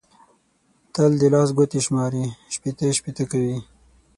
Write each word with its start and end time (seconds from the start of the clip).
تل 0.93 1.11
د 1.21 1.23
لاس 1.33 1.49
ګوتې 1.57 1.79
شماري؛ 1.85 2.25
شپېته 2.53 2.85
شپېته 2.97 3.23
کوي. 3.31 3.57